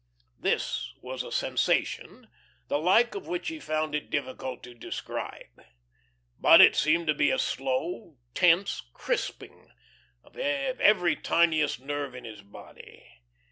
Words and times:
This 0.39 0.91
was 1.03 1.21
a 1.21 1.31
sensation, 1.31 2.27
the 2.69 2.79
like 2.79 3.13
of 3.13 3.27
which 3.27 3.49
he 3.49 3.59
found 3.59 3.93
it 3.93 4.09
difficult 4.09 4.63
to 4.63 4.73
describe. 4.73 5.61
But 6.39 6.59
it 6.59 6.75
seemed 6.75 7.05
to 7.05 7.13
be 7.13 7.29
a 7.29 7.37
slow, 7.37 8.17
tense 8.33 8.81
crisping 8.95 9.69
of 10.23 10.37
every 10.37 11.15
tiniest 11.15 11.81
nerve 11.81 12.15
in 12.15 12.23
his 12.23 12.41
body. 12.41 13.21